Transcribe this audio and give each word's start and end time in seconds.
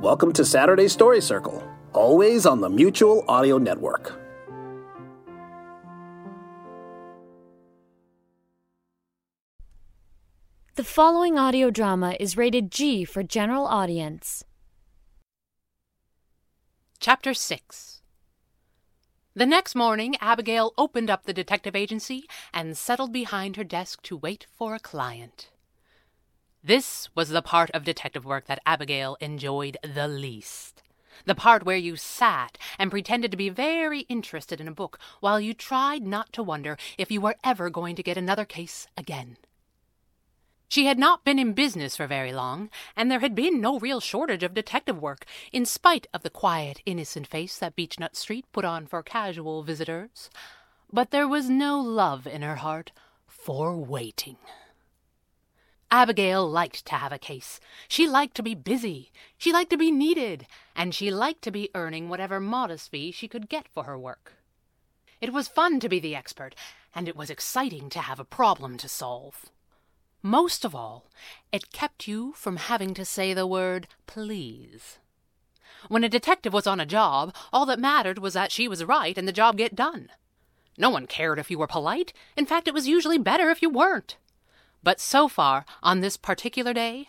Welcome 0.00 0.34
to 0.34 0.44
Saturday 0.44 0.88
Story 0.88 1.22
Circle, 1.22 1.66
always 1.94 2.44
on 2.44 2.60
the 2.60 2.68
Mutual 2.68 3.24
Audio 3.28 3.56
Network. 3.56 4.20
The 10.74 10.84
following 10.84 11.38
audio 11.38 11.70
drama 11.70 12.14
is 12.20 12.36
rated 12.36 12.70
G 12.70 13.06
for 13.06 13.22
general 13.22 13.64
audience. 13.64 14.44
Chapter 17.00 17.32
6 17.32 18.02
The 19.34 19.46
next 19.46 19.74
morning, 19.74 20.16
Abigail 20.20 20.74
opened 20.76 21.08
up 21.08 21.24
the 21.24 21.32
detective 21.32 21.74
agency 21.74 22.28
and 22.52 22.76
settled 22.76 23.14
behind 23.14 23.56
her 23.56 23.64
desk 23.64 24.02
to 24.02 24.18
wait 24.18 24.46
for 24.58 24.74
a 24.74 24.78
client. 24.78 25.48
This 26.66 27.08
was 27.14 27.28
the 27.28 27.42
part 27.42 27.70
of 27.70 27.84
detective 27.84 28.24
work 28.24 28.46
that 28.46 28.60
Abigail 28.66 29.16
enjoyed 29.20 29.76
the 29.84 30.08
least. 30.08 30.82
The 31.24 31.36
part 31.36 31.64
where 31.64 31.76
you 31.76 31.94
sat 31.94 32.58
and 32.76 32.90
pretended 32.90 33.30
to 33.30 33.36
be 33.36 33.48
very 33.50 34.00
interested 34.08 34.60
in 34.60 34.66
a 34.66 34.72
book 34.72 34.98
while 35.20 35.38
you 35.38 35.54
tried 35.54 36.02
not 36.02 36.32
to 36.32 36.42
wonder 36.42 36.76
if 36.98 37.08
you 37.08 37.20
were 37.20 37.36
ever 37.44 37.70
going 37.70 37.94
to 37.94 38.02
get 38.02 38.16
another 38.16 38.44
case 38.44 38.88
again. 38.96 39.36
She 40.66 40.86
had 40.86 40.98
not 40.98 41.24
been 41.24 41.38
in 41.38 41.52
business 41.52 41.96
for 41.96 42.08
very 42.08 42.32
long, 42.32 42.68
and 42.96 43.12
there 43.12 43.20
had 43.20 43.36
been 43.36 43.60
no 43.60 43.78
real 43.78 44.00
shortage 44.00 44.42
of 44.42 44.52
detective 44.52 45.00
work, 45.00 45.24
in 45.52 45.66
spite 45.66 46.08
of 46.12 46.24
the 46.24 46.30
quiet, 46.30 46.82
innocent 46.84 47.28
face 47.28 47.56
that 47.60 47.76
Beechnut 47.76 48.16
Street 48.16 48.44
put 48.50 48.64
on 48.64 48.88
for 48.88 49.04
casual 49.04 49.62
visitors. 49.62 50.30
But 50.92 51.12
there 51.12 51.28
was 51.28 51.48
no 51.48 51.80
love 51.80 52.26
in 52.26 52.42
her 52.42 52.56
heart 52.56 52.90
for 53.28 53.76
waiting. 53.76 54.38
Abigail 55.90 56.48
liked 56.48 56.84
to 56.86 56.96
have 56.96 57.12
a 57.12 57.18
case. 57.18 57.60
She 57.88 58.08
liked 58.08 58.34
to 58.36 58.42
be 58.42 58.54
busy. 58.54 59.12
She 59.38 59.52
liked 59.52 59.70
to 59.70 59.76
be 59.76 59.90
needed. 59.90 60.46
And 60.74 60.94
she 60.94 61.10
liked 61.10 61.42
to 61.42 61.50
be 61.50 61.70
earning 61.74 62.08
whatever 62.08 62.40
modest 62.40 62.90
fee 62.90 63.12
she 63.12 63.28
could 63.28 63.48
get 63.48 63.68
for 63.68 63.84
her 63.84 63.98
work. 63.98 64.34
It 65.20 65.32
was 65.32 65.48
fun 65.48 65.80
to 65.80 65.88
be 65.88 65.98
the 65.98 66.14
expert, 66.14 66.54
and 66.94 67.08
it 67.08 67.16
was 67.16 67.30
exciting 67.30 67.88
to 67.90 68.00
have 68.00 68.20
a 68.20 68.24
problem 68.24 68.76
to 68.78 68.88
solve. 68.88 69.46
Most 70.22 70.64
of 70.64 70.74
all, 70.74 71.06
it 71.52 71.72
kept 71.72 72.08
you 72.08 72.32
from 72.32 72.56
having 72.56 72.92
to 72.94 73.04
say 73.04 73.32
the 73.32 73.46
word 73.46 73.86
please. 74.06 74.98
When 75.88 76.04
a 76.04 76.08
detective 76.08 76.52
was 76.52 76.66
on 76.66 76.80
a 76.80 76.86
job, 76.86 77.34
all 77.52 77.64
that 77.66 77.78
mattered 77.78 78.18
was 78.18 78.34
that 78.34 78.50
she 78.50 78.66
was 78.66 78.84
right 78.84 79.16
and 79.16 79.28
the 79.28 79.32
job 79.32 79.56
get 79.56 79.76
done. 79.76 80.10
No 80.76 80.90
one 80.90 81.06
cared 81.06 81.38
if 81.38 81.50
you 81.50 81.58
were 81.58 81.66
polite. 81.66 82.12
In 82.36 82.44
fact, 82.44 82.66
it 82.66 82.74
was 82.74 82.88
usually 82.88 83.18
better 83.18 83.50
if 83.50 83.62
you 83.62 83.70
weren't. 83.70 84.16
But 84.86 85.00
so 85.00 85.26
far, 85.26 85.64
on 85.82 85.98
this 85.98 86.16
particular 86.16 86.72
day, 86.72 87.08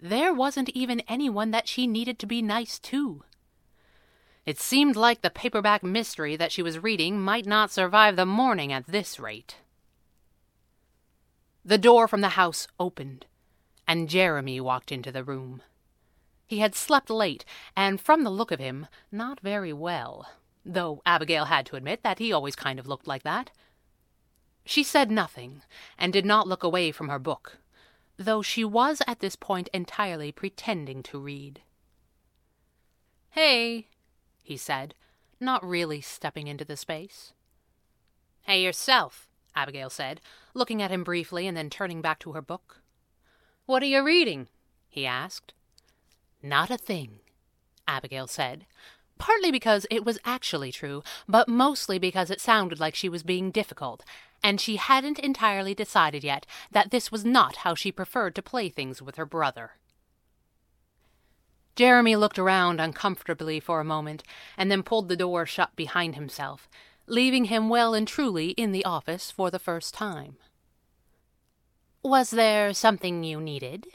there 0.00 0.32
wasn't 0.32 0.70
even 0.70 1.00
anyone 1.00 1.50
that 1.50 1.68
she 1.68 1.86
needed 1.86 2.18
to 2.20 2.26
be 2.26 2.40
nice 2.40 2.78
to. 2.78 3.22
It 4.46 4.58
seemed 4.58 4.96
like 4.96 5.20
the 5.20 5.28
paperback 5.28 5.82
mystery 5.82 6.36
that 6.36 6.52
she 6.52 6.62
was 6.62 6.82
reading 6.82 7.20
might 7.20 7.44
not 7.44 7.70
survive 7.70 8.16
the 8.16 8.24
morning 8.24 8.72
at 8.72 8.86
this 8.86 9.20
rate. 9.20 9.56
The 11.66 11.76
door 11.76 12.08
from 12.08 12.22
the 12.22 12.30
house 12.30 12.66
opened, 12.80 13.26
and 13.86 14.08
Jeremy 14.08 14.58
walked 14.58 14.90
into 14.90 15.12
the 15.12 15.22
room. 15.22 15.60
He 16.46 16.60
had 16.60 16.74
slept 16.74 17.10
late, 17.10 17.44
and 17.76 18.00
from 18.00 18.24
the 18.24 18.30
look 18.30 18.50
of 18.50 18.58
him, 18.58 18.86
not 19.12 19.38
very 19.40 19.74
well, 19.74 20.30
though 20.64 21.02
Abigail 21.04 21.44
had 21.44 21.66
to 21.66 21.76
admit 21.76 22.02
that 22.02 22.20
he 22.20 22.32
always 22.32 22.56
kind 22.56 22.78
of 22.78 22.86
looked 22.86 23.06
like 23.06 23.24
that. 23.24 23.50
She 24.68 24.82
said 24.82 25.10
nothing, 25.10 25.62
and 25.96 26.12
did 26.12 26.26
not 26.26 26.46
look 26.46 26.62
away 26.62 26.92
from 26.92 27.08
her 27.08 27.18
book, 27.18 27.56
though 28.18 28.42
she 28.42 28.66
was 28.66 29.00
at 29.06 29.20
this 29.20 29.34
point 29.34 29.70
entirely 29.72 30.30
pretending 30.30 31.02
to 31.04 31.18
read. 31.18 31.62
Hey, 33.30 33.86
he 34.42 34.58
said, 34.58 34.92
not 35.40 35.64
really 35.64 36.02
stepping 36.02 36.48
into 36.48 36.66
the 36.66 36.76
space. 36.76 37.32
Hey 38.42 38.62
yourself, 38.62 39.26
Abigail 39.56 39.88
said, 39.88 40.20
looking 40.52 40.82
at 40.82 40.90
him 40.90 41.02
briefly 41.02 41.46
and 41.46 41.56
then 41.56 41.70
turning 41.70 42.02
back 42.02 42.18
to 42.18 42.32
her 42.32 42.42
book. 42.42 42.82
What 43.64 43.82
are 43.82 43.86
you 43.86 44.04
reading? 44.04 44.48
he 44.90 45.06
asked. 45.06 45.54
Not 46.42 46.70
a 46.70 46.76
thing, 46.76 47.20
Abigail 47.86 48.26
said, 48.26 48.66
partly 49.16 49.50
because 49.50 49.86
it 49.90 50.04
was 50.04 50.18
actually 50.26 50.72
true, 50.72 51.02
but 51.26 51.48
mostly 51.48 51.98
because 51.98 52.30
it 52.30 52.38
sounded 52.38 52.78
like 52.78 52.94
she 52.94 53.08
was 53.08 53.22
being 53.22 53.50
difficult, 53.50 54.04
and 54.42 54.60
she 54.60 54.76
hadn't 54.76 55.18
entirely 55.18 55.74
decided 55.74 56.24
yet 56.24 56.46
that 56.70 56.90
this 56.90 57.10
was 57.10 57.24
not 57.24 57.56
how 57.56 57.74
she 57.74 57.92
preferred 57.92 58.34
to 58.34 58.42
play 58.42 58.68
things 58.68 59.02
with 59.02 59.16
her 59.16 59.26
brother. 59.26 59.72
Jeremy 61.76 62.16
looked 62.16 62.38
around 62.38 62.80
uncomfortably 62.80 63.60
for 63.60 63.80
a 63.80 63.84
moment, 63.84 64.24
and 64.56 64.70
then 64.70 64.82
pulled 64.82 65.08
the 65.08 65.16
door 65.16 65.46
shut 65.46 65.76
behind 65.76 66.16
himself, 66.16 66.68
leaving 67.06 67.44
him 67.44 67.68
well 67.68 67.94
and 67.94 68.08
truly 68.08 68.50
in 68.50 68.72
the 68.72 68.84
office 68.84 69.30
for 69.30 69.50
the 69.50 69.60
first 69.60 69.94
time. 69.94 70.36
Was 72.02 72.30
there 72.30 72.74
something 72.74 73.22
you 73.22 73.40
needed? 73.40 73.86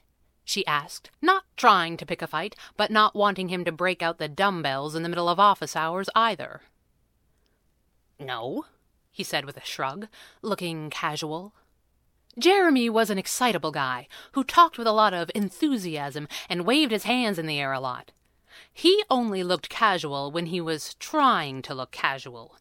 she 0.45 0.65
asked, 0.65 1.09
not 1.21 1.43
trying 1.55 1.97
to 1.97 2.05
pick 2.05 2.21
a 2.21 2.27
fight, 2.27 2.55
but 2.75 2.91
not 2.91 3.15
wanting 3.15 3.49
him 3.49 3.63
to 3.65 3.71
break 3.71 4.01
out 4.01 4.17
the 4.17 4.27
dumbbells 4.27 4.93
in 4.93 5.03
the 5.03 5.09
middle 5.09 5.29
of 5.29 5.39
office 5.39 5.75
hours 5.75 6.09
either. 6.15 6.61
No, 8.19 8.65
he 9.13 9.23
said 9.23 9.45
with 9.45 9.55
a 9.55 9.63
shrug, 9.63 10.07
looking 10.41 10.89
casual. 10.89 11.53
Jeremy 12.37 12.89
was 12.89 13.11
an 13.11 13.19
excitable 13.19 13.71
guy 13.71 14.07
who 14.31 14.43
talked 14.43 14.79
with 14.79 14.87
a 14.87 14.91
lot 14.91 15.13
of 15.13 15.29
enthusiasm 15.35 16.27
and 16.49 16.65
waved 16.65 16.91
his 16.91 17.03
hands 17.03 17.37
in 17.37 17.45
the 17.45 17.59
air 17.59 17.71
a 17.71 17.79
lot. 17.79 18.11
He 18.73 19.03
only 19.09 19.43
looked 19.43 19.69
casual 19.69 20.31
when 20.31 20.47
he 20.47 20.59
was 20.59 20.95
trying 20.95 21.61
to 21.61 21.75
look 21.75 21.91
casual, 21.91 22.57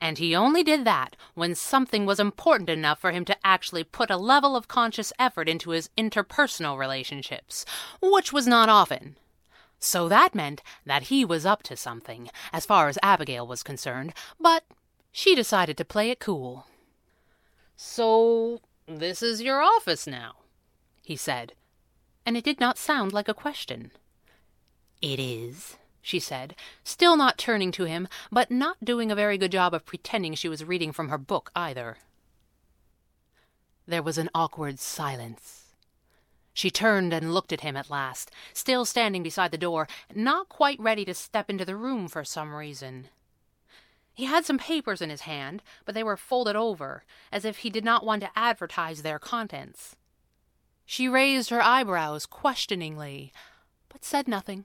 and 0.00 0.18
he 0.18 0.36
only 0.36 0.62
did 0.62 0.84
that 0.84 1.16
when 1.34 1.54
something 1.54 2.04
was 2.04 2.20
important 2.20 2.68
enough 2.68 3.00
for 3.00 3.10
him 3.10 3.24
to 3.24 3.36
actually 3.42 3.82
put 3.82 4.10
a 4.10 4.18
level 4.18 4.54
of 4.54 4.68
conscious 4.68 5.14
effort 5.18 5.48
into 5.48 5.70
his 5.70 5.88
interpersonal 5.96 6.78
relationships, 6.78 7.64
which 8.02 8.34
was 8.34 8.46
not 8.46 8.68
often. 8.68 9.16
So 9.78 10.08
that 10.08 10.34
meant 10.34 10.62
that 10.84 11.04
he 11.04 11.24
was 11.24 11.46
up 11.46 11.62
to 11.64 11.76
something, 11.76 12.28
as 12.52 12.66
far 12.66 12.88
as 12.88 12.98
Abigail 13.02 13.46
was 13.46 13.62
concerned, 13.62 14.12
but 14.38 14.64
she 15.16 15.34
decided 15.34 15.78
to 15.78 15.84
play 15.84 16.10
it 16.10 16.20
cool. 16.20 16.66
So, 17.74 18.60
this 18.86 19.22
is 19.22 19.40
your 19.40 19.62
office 19.62 20.06
now, 20.06 20.34
he 21.02 21.16
said, 21.16 21.54
and 22.26 22.36
it 22.36 22.44
did 22.44 22.60
not 22.60 22.76
sound 22.76 23.14
like 23.14 23.26
a 23.26 23.32
question. 23.32 23.92
It 25.00 25.18
is, 25.18 25.78
she 26.02 26.20
said, 26.20 26.54
still 26.84 27.16
not 27.16 27.38
turning 27.38 27.72
to 27.72 27.84
him, 27.84 28.08
but 28.30 28.50
not 28.50 28.84
doing 28.84 29.10
a 29.10 29.14
very 29.14 29.38
good 29.38 29.52
job 29.52 29.72
of 29.72 29.86
pretending 29.86 30.34
she 30.34 30.50
was 30.50 30.66
reading 30.66 30.92
from 30.92 31.08
her 31.08 31.16
book 31.16 31.50
either. 31.56 31.96
There 33.86 34.02
was 34.02 34.18
an 34.18 34.28
awkward 34.34 34.78
silence. 34.78 35.72
She 36.52 36.70
turned 36.70 37.14
and 37.14 37.32
looked 37.32 37.54
at 37.54 37.62
him 37.62 37.74
at 37.74 37.88
last, 37.88 38.30
still 38.52 38.84
standing 38.84 39.22
beside 39.22 39.50
the 39.50 39.56
door, 39.56 39.88
not 40.14 40.50
quite 40.50 40.78
ready 40.78 41.06
to 41.06 41.14
step 41.14 41.48
into 41.48 41.64
the 41.64 41.74
room 41.74 42.06
for 42.06 42.22
some 42.22 42.54
reason. 42.54 43.08
He 44.16 44.24
had 44.24 44.46
some 44.46 44.56
papers 44.56 45.02
in 45.02 45.10
his 45.10 45.20
hand, 45.20 45.62
but 45.84 45.94
they 45.94 46.02
were 46.02 46.16
folded 46.16 46.56
over, 46.56 47.04
as 47.30 47.44
if 47.44 47.58
he 47.58 47.68
did 47.68 47.84
not 47.84 48.02
want 48.02 48.22
to 48.22 48.30
advertise 48.34 49.02
their 49.02 49.18
contents. 49.18 49.94
She 50.86 51.06
raised 51.06 51.50
her 51.50 51.60
eyebrows 51.60 52.24
questioningly, 52.24 53.30
but 53.90 54.06
said 54.06 54.26
nothing. 54.26 54.64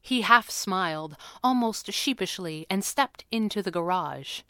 He 0.00 0.20
half 0.20 0.50
smiled, 0.50 1.16
almost 1.42 1.92
sheepishly, 1.92 2.64
and 2.70 2.84
stepped 2.84 3.24
into 3.32 3.60
the 3.60 3.72
garage. 3.72 4.42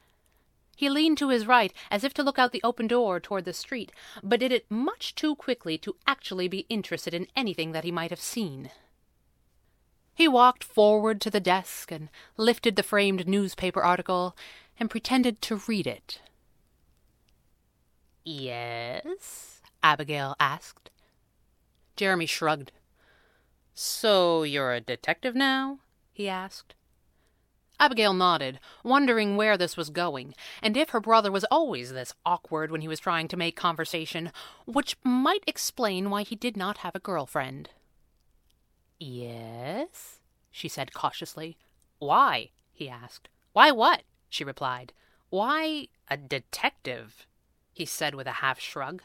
He 0.77 0.91
leaned 0.91 1.17
to 1.19 1.31
his 1.31 1.47
right 1.47 1.73
as 1.91 2.05
if 2.05 2.13
to 2.15 2.23
look 2.23 2.39
out 2.39 2.53
the 2.53 2.63
open 2.63 2.87
door 2.89 3.21
toward 3.21 3.47
the 3.47 3.55
street, 3.55 3.91
but 4.23 4.41
did 4.41 4.53
it 4.53 4.71
much 4.71 5.15
too 5.15 5.35
quickly 5.35 5.79
to 5.79 5.97
actually 6.07 6.47
be 6.47 6.67
interested 6.69 7.15
in 7.15 7.29
anything 7.35 7.73
that 7.73 7.85
he 7.85 7.91
might 7.91 8.11
have 8.11 8.21
seen. 8.21 8.71
He 10.15 10.29
walked 10.29 10.63
forward 10.63 11.21
to 11.23 11.31
the 11.31 11.41
desk 11.41 11.91
and 11.91 12.09
lifted 12.37 12.77
the 12.77 12.83
framed 12.83 13.27
newspaper 13.27 13.83
article 13.83 14.37
and 14.79 14.91
pretended 14.91 15.43
to 15.43 15.61
read 15.67 15.87
it. 15.87 16.21
Yes? 18.25 19.61
Abigail 19.83 20.37
asked. 20.39 20.91
Jeremy 21.97 22.27
shrugged. 22.27 22.73
So 23.75 24.45
you're 24.45 24.73
a 24.73 24.81
detective 24.81 25.35
now? 25.35 25.81
he 26.13 26.29
asked. 26.29 26.75
Abigail 27.81 28.15
nodded, 28.15 28.61
wondering 28.85 29.37
where 29.37 29.59
this 29.59 29.77
was 29.77 29.91
going, 29.91 30.33
and 30.63 30.77
if 30.77 30.91
her 30.91 31.01
brother 31.01 31.33
was 31.33 31.45
always 31.51 31.93
this 31.93 32.15
awkward 32.25 32.71
when 32.71 32.81
he 32.81 32.89
was 32.89 33.01
trying 33.01 33.27
to 33.29 33.37
make 33.37 33.57
conversation, 33.57 34.31
which 34.65 34.97
might 35.03 35.43
explain 35.47 36.09
why 36.09 36.23
he 36.23 36.37
did 36.37 36.57
not 36.57 36.79
have 36.79 36.95
a 36.95 37.01
girlfriend. 37.01 37.71
Yes, 38.99 40.21
she 40.51 40.69
said 40.69 40.95
cautiously. 40.95 41.57
Why? 41.99 42.51
he 42.73 42.89
asked. 42.89 43.29
Why 43.53 43.71
what? 43.71 44.03
she 44.29 44.45
replied. 44.45 44.93
Why 45.31 45.89
a 46.09 46.17
detective? 46.17 47.27
he 47.73 47.85
said 47.85 48.15
with 48.15 48.27
a 48.27 48.33
half 48.43 48.61
shrug. 48.61 49.03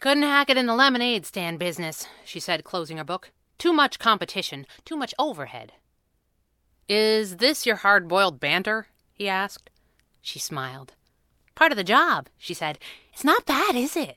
Couldn't 0.00 0.22
hack 0.22 0.48
it 0.48 0.56
in 0.56 0.66
the 0.66 0.76
lemonade 0.76 1.26
stand 1.26 1.58
business, 1.58 2.06
she 2.24 2.38
said, 2.38 2.62
closing 2.62 2.98
her 2.98 3.04
book. 3.04 3.32
Too 3.58 3.72
much 3.72 3.98
competition, 3.98 4.66
too 4.84 4.96
much 4.96 5.12
overhead. 5.18 5.72
Is 6.88 7.38
this 7.38 7.66
your 7.66 7.76
hard 7.76 8.06
boiled 8.06 8.38
banter? 8.38 8.86
he 9.12 9.28
asked. 9.28 9.70
She 10.22 10.38
smiled. 10.38 10.92
Part 11.54 11.72
of 11.72 11.76
the 11.76 11.84
job, 11.84 12.28
she 12.38 12.54
said. 12.54 12.78
It's 13.12 13.24
not 13.24 13.44
bad, 13.44 13.74
is 13.74 13.96
it? 13.96 14.16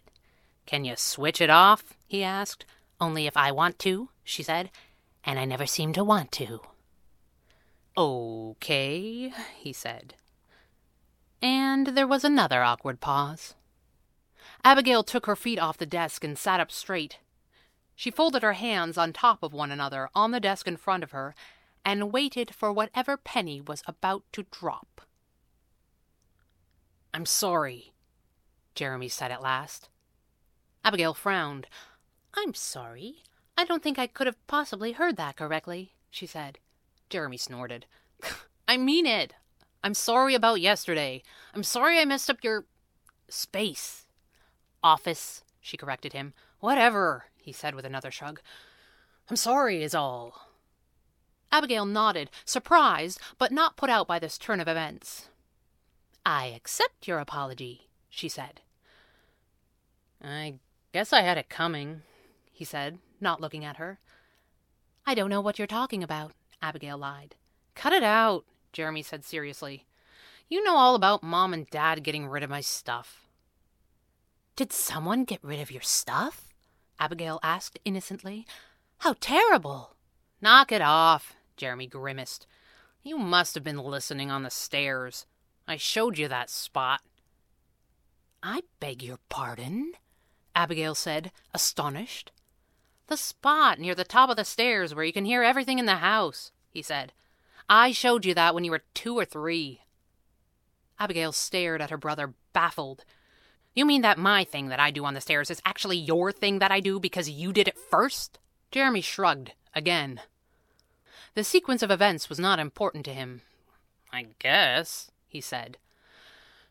Can 0.67 0.85
you 0.85 0.95
switch 0.95 1.41
it 1.41 1.49
off? 1.49 1.97
he 2.05 2.23
asked. 2.23 2.65
Only 2.99 3.25
if 3.25 3.35
I 3.35 3.51
want 3.51 3.79
to, 3.79 4.09
she 4.23 4.43
said, 4.43 4.69
and 5.23 5.39
I 5.39 5.45
never 5.45 5.65
seem 5.65 5.93
to 5.93 6.03
want 6.03 6.31
to. 6.33 6.61
Okay, 7.97 9.33
he 9.57 9.73
said. 9.73 10.15
And 11.41 11.87
there 11.87 12.07
was 12.07 12.23
another 12.23 12.63
awkward 12.63 13.01
pause. 13.01 13.55
Abigail 14.63 15.03
took 15.03 15.25
her 15.25 15.35
feet 15.35 15.59
off 15.59 15.77
the 15.77 15.85
desk 15.85 16.23
and 16.23 16.37
sat 16.37 16.59
up 16.59 16.71
straight. 16.71 17.19
She 17.95 18.11
folded 18.11 18.43
her 18.43 18.53
hands 18.53 18.97
on 18.97 19.13
top 19.13 19.43
of 19.43 19.53
one 19.53 19.71
another 19.71 20.09
on 20.15 20.31
the 20.31 20.39
desk 20.39 20.67
in 20.67 20.77
front 20.77 21.03
of 21.03 21.11
her 21.11 21.35
and 21.83 22.11
waited 22.11 22.53
for 22.53 22.71
whatever 22.71 23.17
penny 23.17 23.59
was 23.59 23.83
about 23.87 24.23
to 24.33 24.45
drop. 24.51 25.01
I'm 27.13 27.25
sorry, 27.25 27.93
Jeremy 28.75 29.09
said 29.09 29.31
at 29.31 29.41
last. 29.41 29.89
Abigail 30.85 31.13
frowned. 31.13 31.67
I'm 32.33 32.53
sorry. 32.53 33.23
I 33.61 33.63
don't 33.63 33.83
think 33.83 33.99
I 33.99 34.07
could 34.07 34.25
have 34.25 34.47
possibly 34.47 34.93
heard 34.93 35.17
that 35.17 35.35
correctly, 35.35 35.93
she 36.09 36.25
said. 36.25 36.57
Jeremy 37.11 37.37
snorted. 37.37 37.85
I 38.67 38.75
mean 38.75 39.05
it. 39.05 39.35
I'm 39.83 39.93
sorry 39.93 40.33
about 40.33 40.61
yesterday. 40.61 41.21
I'm 41.53 41.61
sorry 41.61 41.99
I 41.99 42.05
messed 42.05 42.27
up 42.27 42.43
your 42.43 42.65
space. 43.29 44.07
Office, 44.83 45.43
she 45.59 45.77
corrected 45.77 46.13
him. 46.13 46.33
Whatever, 46.59 47.25
he 47.37 47.51
said 47.51 47.75
with 47.75 47.85
another 47.85 48.09
shrug. 48.09 48.41
I'm 49.29 49.35
sorry, 49.35 49.83
is 49.83 49.93
all. 49.93 50.47
Abigail 51.51 51.85
nodded, 51.85 52.31
surprised, 52.43 53.19
but 53.37 53.51
not 53.51 53.77
put 53.77 53.91
out 53.91 54.07
by 54.07 54.17
this 54.17 54.39
turn 54.39 54.59
of 54.59 54.67
events. 54.67 55.29
I 56.25 56.47
accept 56.47 57.07
your 57.07 57.19
apology, 57.19 57.89
she 58.09 58.27
said. 58.27 58.61
I 60.19 60.55
guess 60.93 61.13
I 61.13 61.21
had 61.21 61.37
it 61.37 61.47
coming, 61.47 62.01
he 62.51 62.65
said, 62.65 62.97
not 63.21 63.41
looking 63.41 63.63
at 63.63 63.77
her. 63.77 63.99
I 65.05 65.13
don't 65.13 65.29
know 65.29 65.41
what 65.41 65.57
you're 65.57 65.67
talking 65.67 66.03
about, 66.03 66.31
Abigail 66.61 66.97
lied. 66.97 67.35
Cut 67.75 67.93
it 67.93 68.03
out, 68.03 68.45
Jeremy 68.73 69.01
said 69.01 69.23
seriously. 69.23 69.85
You 70.49 70.63
know 70.63 70.75
all 70.75 70.95
about 70.95 71.23
Mom 71.23 71.53
and 71.53 71.69
Dad 71.69 72.03
getting 72.03 72.27
rid 72.27 72.43
of 72.43 72.49
my 72.49 72.61
stuff. 72.61 73.25
Did 74.55 74.73
someone 74.73 75.23
get 75.23 75.43
rid 75.43 75.59
of 75.59 75.71
your 75.71 75.81
stuff? 75.81 76.53
Abigail 76.99 77.39
asked 77.41 77.79
innocently. 77.85 78.45
How 78.99 79.15
terrible! 79.19 79.95
Knock 80.41 80.71
it 80.71 80.81
off, 80.81 81.33
Jeremy 81.57 81.87
grimaced. 81.87 82.45
You 83.01 83.17
must 83.17 83.55
have 83.55 83.63
been 83.63 83.79
listening 83.79 84.29
on 84.29 84.43
the 84.43 84.49
stairs. 84.49 85.25
I 85.67 85.77
showed 85.77 86.17
you 86.17 86.27
that 86.27 86.49
spot. 86.49 87.01
I 88.43 88.61
beg 88.79 89.01
your 89.01 89.19
pardon, 89.29 89.93
Abigail 90.55 90.95
said, 90.95 91.31
astonished. 91.53 92.31
The 93.11 93.17
spot 93.17 93.77
near 93.77 93.93
the 93.93 94.05
top 94.05 94.29
of 94.29 94.37
the 94.37 94.45
stairs 94.45 94.95
where 94.95 95.03
you 95.03 95.11
can 95.11 95.25
hear 95.25 95.43
everything 95.43 95.79
in 95.79 95.85
the 95.85 95.97
house, 95.97 96.53
he 96.69 96.81
said. 96.81 97.11
I 97.67 97.91
showed 97.91 98.25
you 98.25 98.33
that 98.35 98.55
when 98.55 98.63
you 98.63 98.71
were 98.71 98.83
two 98.93 99.19
or 99.19 99.25
three. 99.25 99.81
Abigail 100.97 101.33
stared 101.33 101.81
at 101.81 101.89
her 101.89 101.97
brother, 101.97 102.33
baffled. 102.53 103.03
You 103.75 103.83
mean 103.83 104.01
that 104.03 104.17
my 104.17 104.45
thing 104.45 104.69
that 104.69 104.79
I 104.79 104.91
do 104.91 105.03
on 105.03 105.13
the 105.13 105.19
stairs 105.19 105.51
is 105.51 105.61
actually 105.65 105.97
your 105.97 106.31
thing 106.31 106.59
that 106.59 106.71
I 106.71 106.79
do 106.79 107.01
because 107.01 107.29
you 107.29 107.51
did 107.51 107.67
it 107.67 107.77
first? 107.77 108.39
Jeremy 108.71 109.01
shrugged 109.01 109.51
again. 109.75 110.21
The 111.33 111.43
sequence 111.43 111.83
of 111.83 111.91
events 111.91 112.29
was 112.29 112.39
not 112.39 112.59
important 112.59 113.03
to 113.07 113.13
him. 113.13 113.41
I 114.13 114.27
guess, 114.39 115.11
he 115.27 115.41
said. 115.41 115.75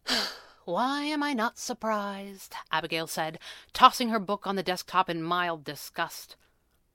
Why 0.71 1.03
am 1.03 1.21
I 1.21 1.33
not 1.33 1.59
surprised? 1.59 2.55
Abigail 2.71 3.09
said, 3.09 3.41
tossing 3.73 4.11
her 4.11 4.21
book 4.21 4.47
on 4.47 4.55
the 4.55 4.63
desktop 4.63 5.11
in 5.11 5.21
mild 5.21 5.65
disgust. 5.65 6.37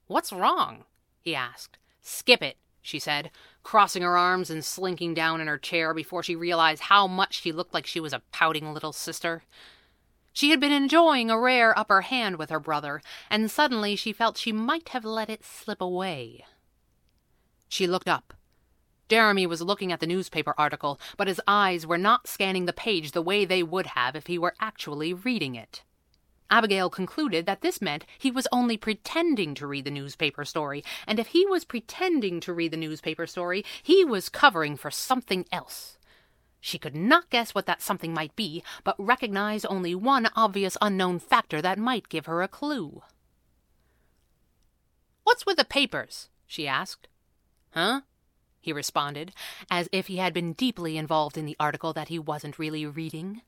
What's 0.06 0.32
wrong? 0.32 0.84
he 1.20 1.34
asked. 1.34 1.76
Skip 2.00 2.42
it, 2.42 2.56
she 2.80 2.98
said, 2.98 3.30
crossing 3.62 4.02
her 4.02 4.16
arms 4.16 4.48
and 4.48 4.64
slinking 4.64 5.12
down 5.12 5.42
in 5.42 5.46
her 5.46 5.58
chair 5.58 5.92
before 5.92 6.22
she 6.22 6.34
realized 6.34 6.84
how 6.84 7.06
much 7.06 7.42
she 7.42 7.52
looked 7.52 7.74
like 7.74 7.86
she 7.86 8.00
was 8.00 8.14
a 8.14 8.22
pouting 8.32 8.72
little 8.72 8.94
sister. 8.94 9.42
She 10.32 10.48
had 10.48 10.60
been 10.60 10.72
enjoying 10.72 11.30
a 11.30 11.38
rare 11.38 11.78
upper 11.78 12.00
hand 12.00 12.36
with 12.36 12.48
her 12.48 12.60
brother, 12.60 13.02
and 13.28 13.50
suddenly 13.50 13.94
she 13.94 14.14
felt 14.14 14.38
she 14.38 14.52
might 14.52 14.88
have 14.88 15.04
let 15.04 15.28
it 15.28 15.44
slip 15.44 15.82
away. 15.82 16.46
She 17.68 17.86
looked 17.86 18.08
up. 18.08 18.32
Jeremy 19.08 19.46
was 19.46 19.62
looking 19.62 19.92
at 19.92 20.00
the 20.00 20.06
newspaper 20.06 20.54
article, 20.58 21.00
but 21.16 21.28
his 21.28 21.40
eyes 21.46 21.86
were 21.86 21.98
not 21.98 22.26
scanning 22.26 22.66
the 22.66 22.72
page 22.72 23.12
the 23.12 23.22
way 23.22 23.44
they 23.44 23.62
would 23.62 23.88
have 23.88 24.16
if 24.16 24.26
he 24.26 24.38
were 24.38 24.54
actually 24.60 25.14
reading 25.14 25.54
it. 25.54 25.82
Abigail 26.50 26.88
concluded 26.90 27.46
that 27.46 27.60
this 27.60 27.80
meant 27.80 28.06
he 28.18 28.30
was 28.30 28.46
only 28.52 28.76
pretending 28.76 29.54
to 29.54 29.66
read 29.66 29.84
the 29.84 29.90
newspaper 29.90 30.44
story, 30.44 30.84
and 31.06 31.18
if 31.18 31.28
he 31.28 31.44
was 31.44 31.64
pretending 31.64 32.40
to 32.40 32.52
read 32.52 32.70
the 32.70 32.76
newspaper 32.76 33.26
story, 33.26 33.64
he 33.82 34.04
was 34.04 34.28
covering 34.28 34.76
for 34.76 34.90
something 34.90 35.44
else. 35.50 35.98
She 36.60 36.78
could 36.78 36.96
not 36.96 37.30
guess 37.30 37.54
what 37.54 37.66
that 37.66 37.82
something 37.82 38.12
might 38.12 38.34
be, 38.34 38.62
but 38.82 38.96
recognized 38.98 39.66
only 39.68 39.94
one 39.94 40.28
obvious 40.34 40.76
unknown 40.80 41.18
factor 41.18 41.62
that 41.62 41.78
might 41.78 42.08
give 42.08 42.26
her 42.26 42.42
a 42.42 42.48
clue. 42.48 43.02
What's 45.22 45.46
with 45.46 45.56
the 45.56 45.64
papers? 45.64 46.28
she 46.46 46.66
asked. 46.68 47.08
Huh? 47.70 48.02
He 48.66 48.72
responded, 48.72 49.32
as 49.70 49.88
if 49.92 50.08
he 50.08 50.18
had 50.18 50.34
been 50.34 50.52
deeply 50.52 50.98
involved 50.98 51.38
in 51.38 51.46
the 51.46 51.56
article 51.58 51.94
that 51.94 52.08
he 52.08 52.18
wasn't 52.18 52.58
really 52.58 52.84
reading. 52.84 53.40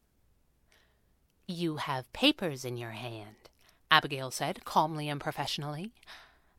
You 1.47 1.77
have 1.77 2.13
papers 2.13 2.65
in 2.65 2.77
your 2.77 2.93
hand, 2.93 3.51
Abigail 3.91 4.31
said 4.31 4.65
calmly 4.65 5.09
and 5.09 5.21
professionally. 5.21 5.93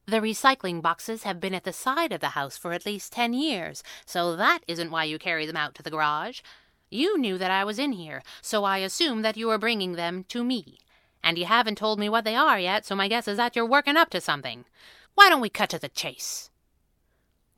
The 0.06 0.20
recycling 0.20 0.82
boxes 0.82 1.24
have 1.24 1.40
been 1.40 1.54
at 1.54 1.64
the 1.64 1.72
side 1.72 2.12
of 2.12 2.20
the 2.20 2.30
house 2.30 2.58
for 2.58 2.74
at 2.74 2.86
least 2.86 3.14
ten 3.14 3.34
years, 3.34 3.82
so 4.06 4.36
that 4.36 4.60
isn't 4.68 4.92
why 4.92 5.06
you 5.06 5.18
carry 5.18 5.46
them 5.46 5.58
out 5.58 5.74
to 5.76 5.84
the 5.84 5.92
garage. 5.92 6.42
You 6.90 7.18
knew 7.18 7.38
that 7.38 7.52
I 7.52 7.64
was 7.64 7.80
in 7.80 7.94
here, 7.94 8.24
so 8.42 8.64
I 8.64 8.80
assume 8.80 9.22
that 9.22 9.38
you 9.38 9.48
were 9.48 9.58
bringing 9.58 9.94
them 9.94 10.26
to 10.30 10.44
me. 10.44 10.80
And 11.24 11.38
you 11.38 11.46
haven't 11.46 11.78
told 11.78 12.00
me 12.00 12.10
what 12.10 12.26
they 12.26 12.36
are 12.36 12.60
yet, 12.60 12.86
so 12.86 12.96
my 12.96 13.08
guess 13.08 13.28
is 13.28 13.38
that 13.38 13.56
you're 13.56 13.66
working 13.66 13.96
up 13.96 14.10
to 14.10 14.20
something. 14.20 14.66
Why 15.14 15.30
don't 15.30 15.42
we 15.42 15.50
cut 15.50 15.70
to 15.70 15.80
the 15.80 15.90
chase? 15.90 16.49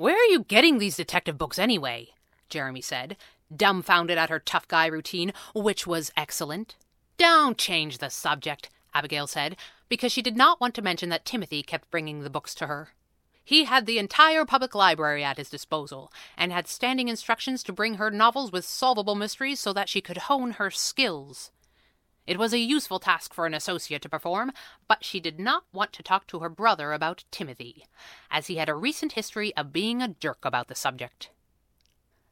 Where 0.02 0.16
are 0.16 0.32
you 0.32 0.46
getting 0.46 0.80
these 0.80 0.98
detective 0.98 1.38
books 1.38 1.60
anyway? 1.60 2.08
Jeremy 2.50 2.82
said, 2.82 3.18
dumbfounded 3.56 4.18
at 4.18 4.32
her 4.32 4.40
tough 4.40 4.68
guy 4.68 4.88
routine, 4.88 5.32
which 5.54 5.86
was 5.86 6.12
excellent. 6.18 6.76
Don't 7.20 7.56
change 7.56 8.00
the 8.00 8.10
subject, 8.10 8.72
Abigail 8.96 9.28
said, 9.28 9.58
because 9.90 10.12
she 10.12 10.24
did 10.24 10.36
not 10.36 10.60
want 10.60 10.74
to 10.74 10.82
mention 10.82 11.10
that 11.10 11.24
Timothy 11.24 11.62
kept 11.62 11.92
bringing 11.92 12.22
the 12.22 12.32
books 12.32 12.56
to 12.56 12.66
her. 12.66 12.94
He 13.44 13.66
had 13.66 13.86
the 13.86 14.00
entire 14.00 14.44
public 14.44 14.74
library 14.74 15.24
at 15.24 15.38
his 15.38 15.52
disposal, 15.52 16.12
and 16.36 16.52
had 16.52 16.68
standing 16.68 17.08
instructions 17.08 17.62
to 17.62 17.72
bring 17.72 17.94
her 17.94 18.10
novels 18.10 18.52
with 18.52 18.66
solvable 18.66 19.14
mysteries 19.14 19.60
so 19.60 19.72
that 19.72 19.88
she 19.88 20.02
could 20.02 20.18
hone 20.18 20.54
her 20.54 20.72
skills. 20.72 21.52
It 22.28 22.38
was 22.38 22.54
a 22.54 22.60
useful 22.60 23.00
task 23.00 23.34
for 23.34 23.46
an 23.46 23.54
associate 23.54 24.02
to 24.04 24.10
perform, 24.10 24.52
but 24.88 25.04
she 25.04 25.20
did 25.20 25.40
not 25.40 25.64
want 25.74 25.92
to 25.94 26.04
talk 26.04 26.28
to 26.28 26.40
her 26.40 26.50
brother 26.50 26.94
about 26.94 27.24
Timothy, 27.32 27.86
as 28.30 28.48
he 28.48 28.58
had 28.58 28.70
a 28.70 28.76
recent 28.76 29.14
history 29.14 29.56
of 29.58 29.74
being 29.74 30.02
a 30.02 30.10
jerk 30.10 30.46
about 30.46 30.68
the 30.68 30.76
subject. 30.76 31.32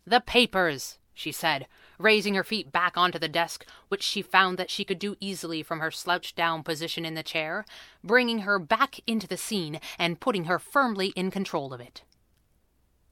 The 0.06 0.22
papers, 0.22 1.00
she 1.14 1.32
said, 1.32 1.68
raising 1.98 2.36
her 2.36 2.44
feet 2.44 2.72
back 2.72 2.98
onto 2.98 3.20
the 3.20 3.28
desk, 3.28 3.66
which 3.90 4.04
she 4.04 4.22
found 4.22 4.58
that 4.58 4.70
she 4.70 4.86
could 4.86 5.00
do 5.00 5.18
easily 5.20 5.64
from 5.64 5.80
her 5.80 5.92
slouched 5.92 6.36
down 6.36 6.64
position 6.64 7.04
in 7.04 7.16
the 7.16 7.24
chair, 7.24 7.66
bringing 8.04 8.40
her 8.40 8.60
back 8.60 9.00
into 9.06 9.28
the 9.28 9.38
scene 9.38 9.80
and 9.98 10.20
putting 10.20 10.46
her 10.46 10.60
firmly 10.60 11.08
in 11.16 11.30
control 11.32 11.74
of 11.74 11.82
it. 11.82 12.04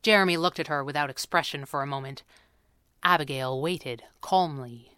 Jeremy 0.03 0.37
looked 0.37 0.59
at 0.59 0.67
her 0.67 0.83
without 0.83 1.09
expression 1.09 1.65
for 1.65 1.81
a 1.81 1.87
moment. 1.87 2.23
Abigail 3.03 3.59
waited 3.59 4.03
calmly. 4.21 4.96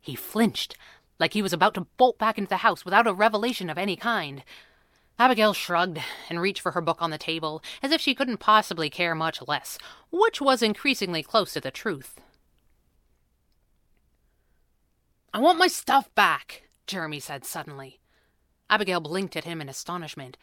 He 0.00 0.14
flinched, 0.14 0.76
like 1.18 1.32
he 1.32 1.42
was 1.42 1.52
about 1.52 1.74
to 1.74 1.86
bolt 1.96 2.18
back 2.18 2.38
into 2.38 2.48
the 2.48 2.58
house 2.58 2.84
without 2.84 3.06
a 3.06 3.12
revelation 3.12 3.68
of 3.68 3.78
any 3.78 3.96
kind. 3.96 4.42
Abigail 5.18 5.52
shrugged 5.52 5.98
and 6.28 6.40
reached 6.40 6.60
for 6.60 6.72
her 6.72 6.80
book 6.80 6.98
on 7.00 7.10
the 7.10 7.18
table, 7.18 7.62
as 7.82 7.90
if 7.90 8.00
she 8.00 8.14
couldn't 8.14 8.38
possibly 8.38 8.88
care 8.88 9.14
much 9.14 9.42
less, 9.46 9.76
which 10.10 10.40
was 10.40 10.62
increasingly 10.62 11.22
close 11.22 11.52
to 11.52 11.60
the 11.60 11.72
truth. 11.72 12.20
I 15.34 15.40
want 15.40 15.58
my 15.58 15.66
stuff 15.66 16.14
back, 16.14 16.68
Jeremy 16.86 17.20
said 17.20 17.44
suddenly. 17.44 18.00
Abigail 18.70 19.00
blinked 19.00 19.36
at 19.36 19.44
him 19.44 19.60
in 19.60 19.68
astonishment. 19.68 20.36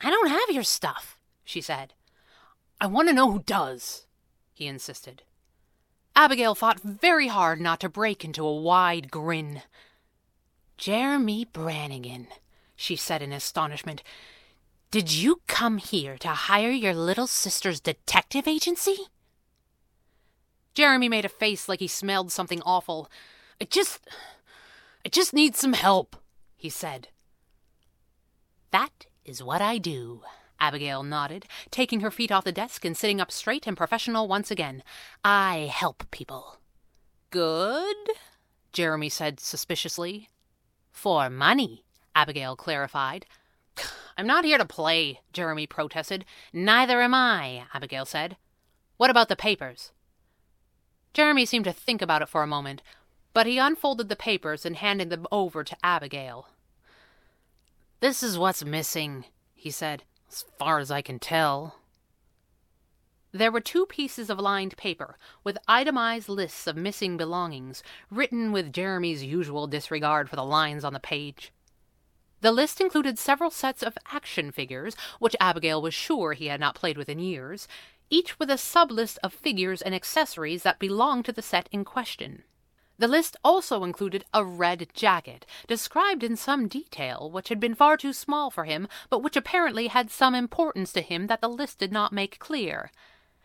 I 0.00 0.10
don't 0.10 0.28
have 0.28 0.50
your 0.50 0.62
stuff, 0.62 1.18
she 1.44 1.60
said. 1.60 1.94
I 2.80 2.86
want 2.86 3.08
to 3.08 3.14
know 3.14 3.30
who 3.30 3.40
does, 3.40 4.06
he 4.52 4.66
insisted. 4.66 5.22
Abigail 6.14 6.54
fought 6.54 6.80
very 6.80 7.28
hard 7.28 7.60
not 7.60 7.80
to 7.80 7.88
break 7.88 8.24
into 8.24 8.44
a 8.44 8.60
wide 8.60 9.10
grin. 9.10 9.62
Jeremy 10.76 11.44
Brannigan, 11.44 12.28
she 12.76 12.96
said 12.96 13.22
in 13.22 13.32
astonishment. 13.32 14.02
Did 14.90 15.12
you 15.12 15.40
come 15.46 15.78
here 15.78 16.18
to 16.18 16.28
hire 16.28 16.70
your 16.70 16.94
little 16.94 17.26
sister's 17.26 17.80
detective 17.80 18.48
agency? 18.48 18.96
Jeremy 20.74 21.08
made 21.08 21.24
a 21.24 21.28
face 21.28 21.68
like 21.68 21.80
he 21.80 21.86
smelled 21.86 22.32
something 22.32 22.62
awful. 22.62 23.10
I 23.60 23.64
just. 23.64 24.00
I 25.04 25.08
just 25.08 25.32
need 25.32 25.56
some 25.56 25.72
help, 25.72 26.16
he 26.56 26.68
said. 26.68 27.08
That 28.70 29.06
is 29.24 29.42
what 29.42 29.62
I 29.62 29.78
do, 29.78 30.22
Abigail 30.60 31.02
nodded, 31.02 31.46
taking 31.70 32.00
her 32.00 32.10
feet 32.10 32.30
off 32.30 32.44
the 32.44 32.52
desk 32.52 32.84
and 32.84 32.96
sitting 32.96 33.20
up 33.20 33.32
straight 33.32 33.66
and 33.66 33.76
professional 33.76 34.28
once 34.28 34.50
again. 34.50 34.82
I 35.24 35.70
help 35.72 36.10
people. 36.10 36.58
Good, 37.30 37.96
Jeremy 38.72 39.08
said 39.08 39.40
suspiciously. 39.40 40.28
For 40.90 41.30
money, 41.30 41.84
Abigail 42.14 42.56
clarified. 42.56 43.26
I'm 44.18 44.26
not 44.26 44.44
here 44.44 44.58
to 44.58 44.64
play, 44.64 45.20
Jeremy 45.32 45.66
protested. 45.66 46.24
Neither 46.52 47.00
am 47.00 47.14
I, 47.14 47.64
Abigail 47.72 48.04
said. 48.04 48.36
What 48.96 49.08
about 49.10 49.28
the 49.28 49.36
papers? 49.36 49.92
Jeremy 51.14 51.46
seemed 51.46 51.64
to 51.64 51.72
think 51.72 52.02
about 52.02 52.22
it 52.22 52.28
for 52.28 52.42
a 52.42 52.46
moment, 52.46 52.82
but 53.32 53.46
he 53.46 53.58
unfolded 53.58 54.08
the 54.08 54.16
papers 54.16 54.66
and 54.66 54.76
handed 54.76 55.08
them 55.08 55.26
over 55.32 55.64
to 55.64 55.76
Abigail. 55.82 56.48
This 58.00 58.22
is 58.22 58.38
what's 58.38 58.64
missing, 58.64 59.24
he 59.54 59.70
said, 59.70 60.04
as 60.30 60.44
far 60.58 60.78
as 60.78 60.90
I 60.90 61.02
can 61.02 61.18
tell. 61.18 61.76
There 63.32 63.52
were 63.52 63.60
two 63.60 63.86
pieces 63.86 64.28
of 64.28 64.40
lined 64.40 64.76
paper 64.76 65.16
with 65.44 65.58
itemized 65.68 66.28
lists 66.28 66.66
of 66.66 66.76
missing 66.76 67.16
belongings, 67.16 67.82
written 68.10 68.50
with 68.50 68.72
Jeremy's 68.72 69.22
usual 69.22 69.66
disregard 69.66 70.28
for 70.28 70.36
the 70.36 70.44
lines 70.44 70.84
on 70.84 70.92
the 70.92 71.00
page. 71.00 71.52
The 72.40 72.52
list 72.52 72.80
included 72.80 73.18
several 73.18 73.50
sets 73.50 73.82
of 73.82 73.98
action 74.10 74.50
figures, 74.50 74.96
which 75.18 75.36
Abigail 75.38 75.80
was 75.80 75.94
sure 75.94 76.32
he 76.32 76.46
had 76.46 76.58
not 76.58 76.74
played 76.74 76.96
with 76.96 77.08
in 77.08 77.18
years, 77.18 77.68
each 78.08 78.38
with 78.38 78.50
a 78.50 78.54
sublist 78.54 79.18
of 79.22 79.32
figures 79.32 79.82
and 79.82 79.94
accessories 79.94 80.64
that 80.64 80.80
belonged 80.80 81.24
to 81.26 81.32
the 81.32 81.42
set 81.42 81.68
in 81.70 81.84
question. 81.84 82.42
The 83.00 83.08
list 83.08 83.38
also 83.42 83.82
included 83.82 84.26
a 84.34 84.44
red 84.44 84.88
jacket, 84.92 85.46
described 85.66 86.22
in 86.22 86.36
some 86.36 86.68
detail, 86.68 87.30
which 87.30 87.48
had 87.48 87.58
been 87.58 87.74
far 87.74 87.96
too 87.96 88.12
small 88.12 88.50
for 88.50 88.64
him, 88.64 88.88
but 89.08 89.22
which 89.22 89.36
apparently 89.36 89.86
had 89.86 90.10
some 90.10 90.34
importance 90.34 90.92
to 90.92 91.00
him 91.00 91.26
that 91.28 91.40
the 91.40 91.48
list 91.48 91.78
did 91.78 91.92
not 91.92 92.12
make 92.12 92.38
clear, 92.38 92.92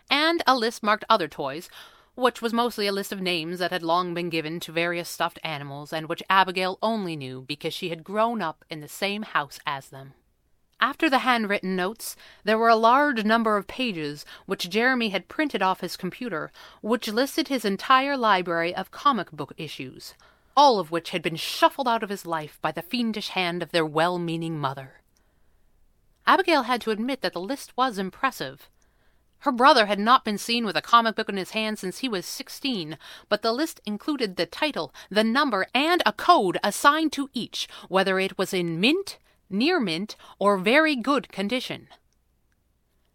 and 0.10 0.44
a 0.46 0.58
list 0.58 0.84
marked 0.84 1.06
other 1.10 1.30
toys, 1.30 1.70
which 2.16 2.42
was 2.42 2.52
mostly 2.52 2.86
a 2.86 2.92
list 2.92 3.14
of 3.14 3.22
names 3.22 3.60
that 3.60 3.72
had 3.72 3.82
long 3.82 4.14
been 4.14 4.30
given 4.30 4.60
to 4.60 4.74
various 4.74 5.08
stuffed 5.08 5.40
animals, 5.42 5.94
and 5.94 6.10
which 6.10 6.22
Abigail 6.30 6.78
only 6.84 7.16
knew 7.16 7.40
because 7.40 7.74
she 7.74 7.88
had 7.88 8.04
grown 8.04 8.42
up 8.42 8.66
in 8.70 8.82
the 8.82 8.90
same 8.90 9.22
house 9.22 9.58
as 9.66 9.88
them. 9.88 10.16
After 10.80 11.10
the 11.10 11.20
handwritten 11.20 11.76
notes, 11.76 12.16
there 12.44 12.58
were 12.58 12.70
a 12.70 12.76
large 12.76 13.24
number 13.24 13.58
of 13.58 13.68
pages 13.68 14.26
which 14.46 14.70
Jeremy 14.70 15.10
had 15.10 15.28
printed 15.28 15.62
off 15.62 15.82
his 15.82 15.98
computer, 15.98 16.52
which 16.82 17.08
listed 17.08 17.48
his 17.48 17.66
entire 17.66 18.18
library 18.18 18.76
of 18.76 18.92
comic 18.92 19.32
book 19.32 19.54
issues, 19.58 20.14
all 20.56 20.80
of 20.80 20.92
which 20.92 21.10
had 21.10 21.22
been 21.22 21.38
shuffled 21.38 21.88
out 21.88 22.04
of 22.04 22.10
his 22.10 22.26
life 22.26 22.60
by 22.62 22.72
the 22.72 22.82
fiendish 22.82 23.30
hand 23.30 23.64
of 23.64 23.72
their 23.72 23.86
well 23.86 24.20
meaning 24.20 24.60
mother. 24.60 25.02
Abigail 26.28 26.64
had 26.64 26.82
to 26.82 26.92
admit 26.92 27.22
that 27.22 27.34
the 27.34 27.40
list 27.40 27.76
was 27.78 27.98
impressive. 27.98 28.70
Her 29.40 29.52
brother 29.52 29.86
had 29.86 30.00
not 30.00 30.26
been 30.26 30.38
seen 30.38 30.66
with 30.66 30.76
a 30.76 30.82
comic 30.82 31.16
book 31.16 31.30
in 31.30 31.38
his 31.38 31.52
hand 31.52 31.78
since 31.78 32.00
he 32.00 32.10
was 32.10 32.26
sixteen, 32.26 32.98
but 33.30 33.44
the 33.44 33.54
list 33.54 33.80
included 33.86 34.36
the 34.36 34.46
title, 34.46 34.94
the 35.10 35.24
number, 35.24 35.68
and 35.74 36.02
a 36.06 36.14
code 36.14 36.58
assigned 36.64 37.12
to 37.14 37.30
each, 37.34 37.68
whether 37.88 38.20
it 38.20 38.38
was 38.38 38.54
in 38.54 38.80
mint, 38.80 39.18
near 39.50 39.80
mint, 39.80 40.16
or 40.40 40.58
very 40.58 40.96
good 40.96 41.32
condition. 41.32 41.88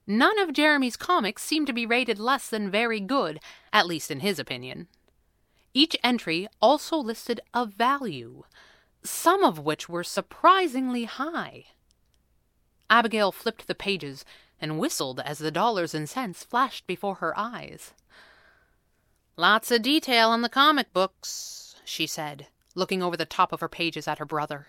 None 0.06 0.38
of 0.38 0.52
Jeremy's 0.52 0.96
comics 0.96 1.42
seemed 1.42 1.66
to 1.68 1.72
be 1.72 1.86
rated 1.86 2.18
less 2.18 2.48
than 2.48 2.70
very 2.70 3.00
good, 3.00 3.40
at 3.72 3.86
least 3.86 4.10
in 4.10 4.20
his 4.20 4.38
opinion. 4.38 4.88
Each 5.72 5.96
entry 6.02 6.48
also 6.60 6.96
listed 6.96 7.40
a 7.54 7.64
value, 7.64 8.42
some 9.04 9.44
of 9.44 9.58
which 9.58 9.88
were 9.88 10.02
surprisingly 10.02 11.04
high. 11.04 11.66
Abigail 12.88 13.30
flipped 13.30 13.68
the 13.68 13.74
pages 13.74 14.24
and 14.60 14.78
whistled 14.78 15.20
as 15.20 15.38
the 15.38 15.50
dollars 15.50 15.94
and 15.94 16.08
cents 16.08 16.42
flashed 16.42 16.86
before 16.86 17.16
her 17.16 17.32
eyes. 17.38 17.94
Lots 19.36 19.70
of 19.70 19.82
detail 19.82 20.34
in 20.34 20.42
the 20.42 20.48
comic 20.48 20.92
books, 20.92 21.76
she 21.84 22.06
said, 22.06 22.48
looking 22.74 23.02
over 23.02 23.16
the 23.16 23.24
top 23.24 23.52
of 23.52 23.60
her 23.60 23.68
pages 23.68 24.08
at 24.08 24.18
her 24.18 24.26
brother. 24.26 24.66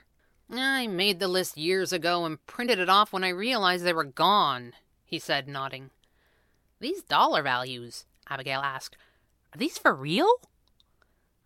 I 0.60 0.88
made 0.88 1.20
the 1.20 1.27
list 1.27 1.58
years 1.58 1.93
ago 1.93 2.25
and 2.25 2.46
printed 2.46 2.79
it 2.79 2.89
off 2.89 3.13
when 3.13 3.24
I 3.24 3.29
realized 3.29 3.86
they 3.86 3.93
were 3.93 4.03
gone, 4.03 4.74
he 5.05 5.20
said, 5.20 5.48
nodding. 5.48 5.91
These 6.79 7.03
dollar 7.03 7.41
values, 7.43 8.05
Abigail 8.29 8.62
asked, 8.62 8.98
are 9.53 9.58
these 9.58 9.77
for 9.77 9.93
real? 9.93 10.29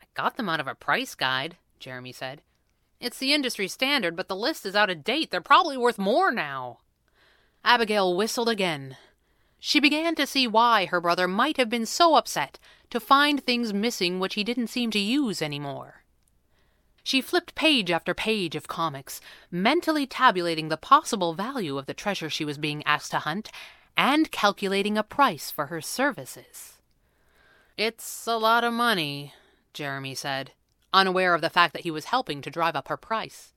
I 0.01 0.05
got 0.13 0.37
them 0.37 0.49
out 0.49 0.59
of 0.59 0.67
a 0.67 0.75
price 0.75 1.15
guide, 1.15 1.57
Jeremy 1.79 2.11
said. 2.11 2.41
It's 2.99 3.17
the 3.17 3.33
industry 3.33 3.67
standard, 3.67 4.15
but 4.15 4.27
the 4.27 4.35
list 4.35 4.65
is 4.65 4.75
out 4.75 4.89
of 4.89 5.03
date. 5.03 5.29
They're 5.29 5.41
probably 5.41 5.77
worth 5.77 5.97
more 5.97 6.31
now. 6.31 6.79
Abigail 7.63 8.15
whistled 8.15 8.49
again. 8.49 8.97
She 9.59 9.79
began 9.79 10.15
to 10.15 10.27
see 10.27 10.47
why 10.47 10.85
her 10.85 11.01
brother 11.01 11.27
might 11.27 11.57
have 11.57 11.69
been 11.69 11.85
so 11.85 12.15
upset 12.15 12.59
to 12.91 12.99
find 12.99 13.43
things 13.43 13.73
missing 13.73 14.19
which 14.19 14.35
he 14.35 14.43
didn't 14.43 14.67
seem 14.67 14.91
to 14.91 14.99
use 14.99 15.41
any 15.41 15.59
more. 15.59 16.04
She 17.05 17.21
flipped 17.21 17.53
page 17.53 17.91
after 17.91 18.15
page 18.15 18.55
of 18.55 18.67
comics, 18.67 19.21
mentally 19.51 20.07
tabulating 20.07 20.69
the 20.69 20.75
possible 20.75 21.35
value 21.35 21.77
of 21.77 21.85
the 21.85 21.93
treasure 21.93 22.31
she 22.31 22.43
was 22.43 22.57
being 22.57 22.83
asked 22.83 23.11
to 23.11 23.19
hunt 23.19 23.51
and 23.95 24.31
calculating 24.31 24.97
a 24.97 25.03
price 25.03 25.51
for 25.51 25.67
her 25.67 25.81
services. 25.81 26.79
It's 27.77 28.25
a 28.25 28.37
lot 28.37 28.63
of 28.63 28.73
money, 28.73 29.35
Jeremy 29.71 30.15
said, 30.15 30.53
unaware 30.95 31.35
of 31.35 31.41
the 31.41 31.49
fact 31.51 31.73
that 31.73 31.83
he 31.83 31.91
was 31.91 32.05
helping 32.05 32.41
to 32.41 32.49
drive 32.49 32.75
up 32.75 32.87
her 32.87 32.97
price. 32.97 33.53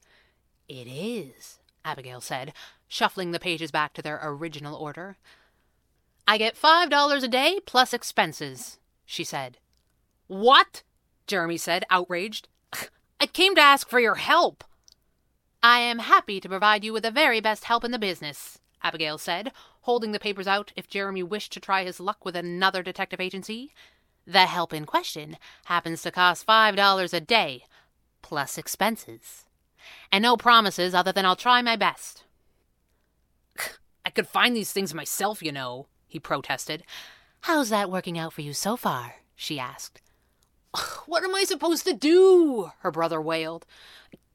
It 0.68 0.86
is, 0.86 1.58
Abigail 1.86 2.20
said, 2.20 2.52
shuffling 2.86 3.30
the 3.30 3.40
pages 3.40 3.70
back 3.70 3.94
to 3.94 4.02
their 4.02 4.20
original 4.22 4.76
order. 4.76 5.16
I 6.26 6.36
get 6.36 6.54
five 6.54 6.90
dollars 6.90 7.22
a 7.22 7.28
day 7.28 7.60
plus 7.64 7.94
expenses, 7.94 8.78
she 9.06 9.24
said. 9.24 9.56
What? 10.26 10.82
Jeremy 11.26 11.56
said, 11.56 11.86
outraged. 11.88 12.46
I 13.20 13.26
came 13.26 13.54
to 13.56 13.60
ask 13.60 13.88
for 13.88 13.98
your 13.98 14.14
help. 14.14 14.62
I 15.60 15.80
am 15.80 15.98
happy 15.98 16.40
to 16.40 16.48
provide 16.48 16.84
you 16.84 16.92
with 16.92 17.02
the 17.02 17.10
very 17.10 17.40
best 17.40 17.64
help 17.64 17.84
in 17.84 17.90
the 17.90 17.98
business, 17.98 18.58
Abigail 18.82 19.18
said, 19.18 19.50
holding 19.82 20.12
the 20.12 20.20
papers 20.20 20.46
out 20.46 20.72
if 20.76 20.88
Jeremy 20.88 21.24
wished 21.24 21.52
to 21.52 21.60
try 21.60 21.82
his 21.82 21.98
luck 21.98 22.24
with 22.24 22.36
another 22.36 22.82
detective 22.82 23.20
agency. 23.20 23.72
The 24.24 24.46
help 24.46 24.72
in 24.72 24.84
question 24.84 25.36
happens 25.64 26.02
to 26.02 26.12
cost 26.12 26.44
five 26.44 26.76
dollars 26.76 27.12
a 27.12 27.20
day, 27.20 27.64
plus 28.22 28.56
expenses. 28.56 29.46
And 30.12 30.22
no 30.22 30.36
promises 30.36 30.94
other 30.94 31.12
than 31.12 31.24
I'll 31.24 31.34
try 31.34 31.60
my 31.60 31.74
best. 31.74 32.22
I 34.04 34.10
could 34.10 34.28
find 34.28 34.54
these 34.54 34.72
things 34.72 34.94
myself, 34.94 35.42
you 35.42 35.50
know, 35.50 35.88
he 36.06 36.20
protested. 36.20 36.84
How's 37.42 37.70
that 37.70 37.90
working 37.90 38.16
out 38.16 38.32
for 38.32 38.42
you 38.42 38.52
so 38.52 38.76
far? 38.76 39.16
she 39.34 39.58
asked. 39.58 40.02
What 41.06 41.24
am 41.24 41.34
I 41.34 41.44
supposed 41.44 41.84
to 41.86 41.94
do? 41.94 42.70
Her 42.80 42.90
brother 42.90 43.20
wailed. 43.20 43.64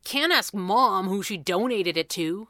Can't 0.04 0.34
ask 0.34 0.54
Mom 0.54 1.08
who 1.08 1.24
she 1.24 1.38
donated 1.38 1.98
it 1.98 2.10
to. 2.10 2.48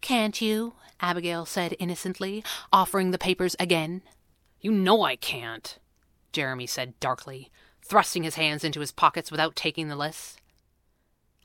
Can't 0.00 0.40
you? 0.40 0.74
Abigail 1.00 1.44
said 1.44 1.76
innocently, 1.78 2.44
offering 2.72 3.10
the 3.10 3.18
papers 3.18 3.56
again. 3.58 4.02
You 4.60 4.70
know 4.70 5.02
I 5.02 5.16
can't, 5.16 5.78
Jeremy 6.32 6.66
said 6.66 6.98
darkly, 7.00 7.50
thrusting 7.82 8.22
his 8.22 8.36
hands 8.36 8.62
into 8.62 8.80
his 8.80 8.92
pockets 8.92 9.30
without 9.30 9.56
taking 9.56 9.88
the 9.88 9.96
list. 9.96 10.40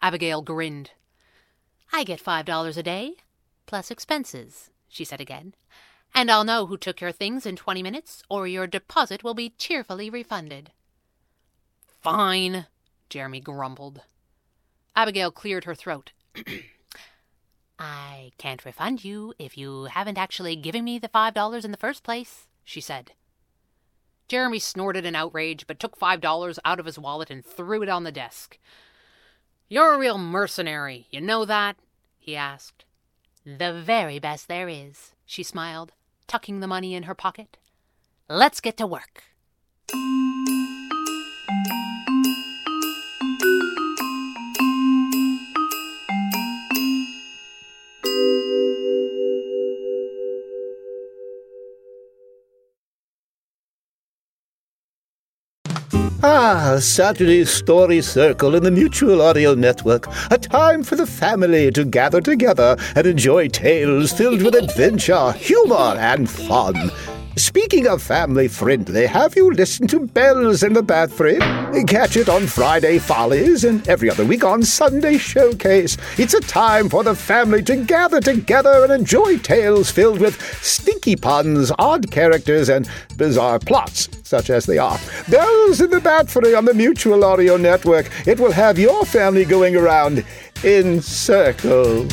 Abigail 0.01 0.43
grinned. 0.43 0.91
I 1.91 2.03
get 2.03 2.19
five 2.19 2.45
dollars 2.45 2.77
a 2.77 2.83
day, 2.83 3.15
plus 3.65 3.89
expenses, 3.89 4.69
she 4.87 5.03
said 5.03 5.19
again. 5.19 5.55
And 6.13 6.29
I'll 6.29 6.43
know 6.43 6.67
who 6.67 6.77
took 6.77 7.01
your 7.01 7.11
things 7.11 7.45
in 7.45 7.55
twenty 7.55 7.81
minutes, 7.81 8.21
or 8.29 8.47
your 8.47 8.67
deposit 8.67 9.23
will 9.23 9.33
be 9.33 9.55
cheerfully 9.57 10.09
refunded. 10.09 10.71
Fine, 12.01 12.67
Jeremy 13.09 13.39
grumbled. 13.39 14.01
Abigail 14.95 15.31
cleared 15.31 15.65
her 15.65 15.75
throat. 15.75 16.11
I 17.79 18.31
can't 18.37 18.65
refund 18.65 19.03
you 19.03 19.33
if 19.37 19.57
you 19.57 19.85
haven't 19.85 20.17
actually 20.17 20.55
given 20.55 20.83
me 20.83 20.99
the 20.99 21.09
five 21.09 21.33
dollars 21.33 21.63
in 21.65 21.71
the 21.71 21.77
first 21.77 22.03
place, 22.03 22.47
she 22.63 22.81
said. 22.81 23.11
Jeremy 24.27 24.59
snorted 24.59 25.05
in 25.05 25.15
outrage, 25.15 25.67
but 25.67 25.79
took 25.79 25.95
five 25.95 26.19
dollars 26.19 26.59
out 26.65 26.79
of 26.79 26.85
his 26.85 26.99
wallet 26.99 27.29
and 27.29 27.45
threw 27.45 27.83
it 27.83 27.89
on 27.89 28.03
the 28.03 28.11
desk. 28.11 28.57
You're 29.69 29.93
a 29.93 29.99
real 29.99 30.17
mercenary, 30.17 31.07
you 31.11 31.21
know 31.21 31.45
that? 31.45 31.75
he 32.17 32.35
asked. 32.35 32.85
The 33.45 33.73
very 33.73 34.19
best 34.19 34.47
there 34.47 34.67
is, 34.67 35.13
she 35.25 35.43
smiled, 35.43 35.93
tucking 36.25 36.59
the 36.59 36.67
money 36.67 36.93
in 36.93 37.03
her 37.03 37.15
pocket. 37.15 37.57
Let's 38.29 38.59
get 38.59 38.75
to 38.77 38.87
work. 38.87 39.23
Ah, 56.69 56.79
Saturday 56.79 57.45
Story 57.45 58.01
Circle 58.01 58.53
in 58.53 58.61
the 58.61 58.71
Mutual 58.71 59.21
Audio 59.21 59.53
Network. 59.53 60.05
A 60.31 60.37
time 60.37 60.83
for 60.83 60.97
the 60.97 61.05
family 61.05 61.71
to 61.71 61.85
gather 61.85 62.19
together 62.19 62.75
and 62.93 63.07
enjoy 63.07 63.47
tales 63.47 64.11
filled 64.11 64.41
with 64.41 64.53
adventure, 64.53 65.31
humor, 65.31 65.95
and 65.97 66.29
fun. 66.29 66.75
Speaking 67.37 67.85
of 67.85 68.01
family 68.01 68.47
friendly, 68.47 69.05
have 69.05 69.35
you 69.35 69.51
listened 69.51 69.91
to 69.91 70.07
Bells 70.07 70.63
in 70.63 70.73
the 70.73 70.81
Bathroom? 70.81 71.39
Catch 71.85 72.17
it 72.17 72.29
on 72.29 72.47
Friday 72.47 72.97
Follies 72.97 73.63
and 73.63 73.87
every 73.87 74.09
other 74.09 74.25
week 74.25 74.43
on 74.43 74.63
Sunday 74.63 75.19
Showcase. 75.19 75.97
It's 76.17 76.33
a 76.33 76.41
time 76.41 76.89
for 76.89 77.03
the 77.03 77.13
family 77.13 77.61
to 77.63 77.75
gather 77.75 78.19
together 78.19 78.83
and 78.83 78.91
enjoy 78.91 79.37
tales 79.37 79.91
filled 79.91 80.19
with 80.19 80.41
stinky 80.63 81.15
puns, 81.15 81.71
odd 81.77 82.09
characters, 82.09 82.69
and 82.69 82.89
bizarre 83.17 83.59
plots, 83.59 84.09
such 84.23 84.49
as 84.49 84.65
they 84.65 84.79
are. 84.79 84.99
Bells 85.29 85.79
in 85.79 85.91
the 85.91 86.01
Bathroom 86.01 86.55
on 86.55 86.65
the 86.65 86.73
Mutual 86.73 87.23
Audio 87.23 87.55
Network. 87.55 88.09
It 88.27 88.39
will 88.39 88.51
have 88.51 88.79
your 88.79 89.05
family 89.05 89.45
going 89.45 89.75
around 89.75 90.25
in 90.63 91.03
circles. 91.03 92.11